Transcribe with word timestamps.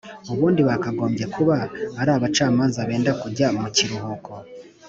Ubundi 0.33 0.61
bakagombye 0.69 1.25
kuba 1.35 1.57
ari 1.99 2.11
abacamanza 2.17 2.79
benda 2.89 3.11
kujya 3.21 3.47
mu 3.59 3.67
kiruhuko 3.75 4.31